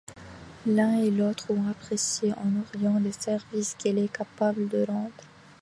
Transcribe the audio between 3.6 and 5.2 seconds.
qu'il est capable de rendre.